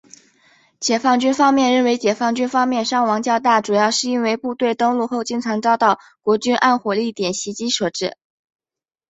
[0.79, 8.17] 解放军方面认为解放军方面伤亡较大主要是部队登陆后经常遭到国军暗火力点袭击所致。